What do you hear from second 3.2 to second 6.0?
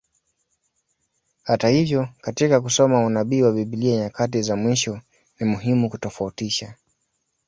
wa Biblia nyakati za mwisho, ni muhimu